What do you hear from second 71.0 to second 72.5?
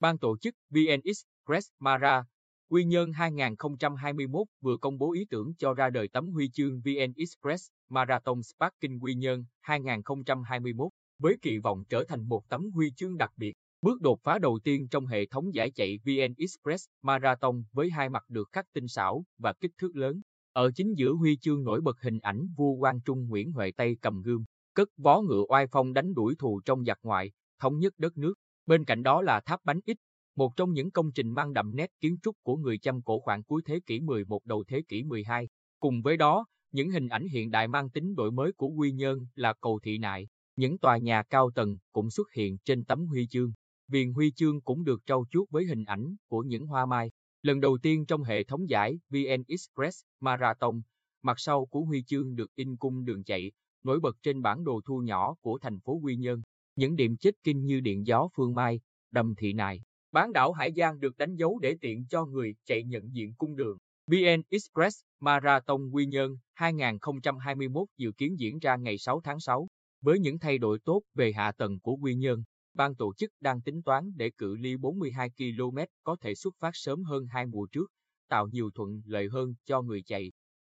về hạ tầng của Quy Nhơn,